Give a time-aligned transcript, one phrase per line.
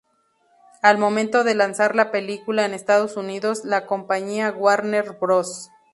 [0.81, 5.69] Al momento de lanzar la película en Estados Unidos, la compañía Warner Bros.